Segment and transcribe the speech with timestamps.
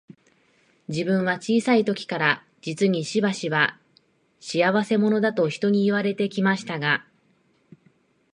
[0.87, 3.77] 自分は小さい時から、実にしばしば、
[4.39, 7.05] 仕合せ者だと人に言われて来ましたが、